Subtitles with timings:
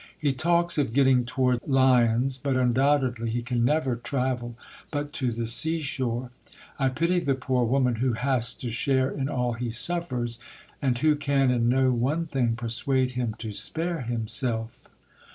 [0.17, 4.57] He talks of getting toward Lyons; but undoubtedly he can never travel
[4.89, 6.31] but to the sea shore.
[6.79, 10.39] I pity the poor woman who has to share in all he suffers,
[10.81, 14.87] and who can, in no one thing, persuade him to spare himself."